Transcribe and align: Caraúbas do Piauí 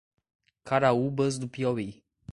Caraúbas 0.63 1.37
do 1.37 1.47
Piauí 1.47 2.03